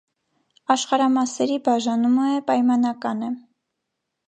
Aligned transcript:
Աշխարհամասերի 0.75 1.59
բաժանումը 1.69 2.25
է 2.39 2.41
պայմանական 2.51 3.25
է։ 3.31 3.33